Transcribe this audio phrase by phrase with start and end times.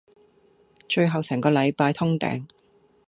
[0.89, 2.47] 最後成個禮拜通頂